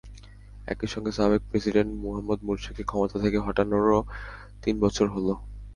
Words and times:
একই 0.67 0.87
সঙ্গে 0.87 1.11
সাবেক 1.11 1.41
প্রেসিডেন্ট 1.49 1.91
মোহাম্মদ 2.03 2.39
মুরসিকে 2.43 2.83
ক্ষমতা 2.83 3.17
থেকে 3.19 3.37
হটানোরও 3.39 3.99
তিন 4.63 4.75
বছর 4.83 5.05
হলো। 5.15 5.33